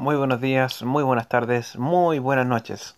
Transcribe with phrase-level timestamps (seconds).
[0.00, 2.96] muy buenos días, muy buenas tardes, muy buenas noches.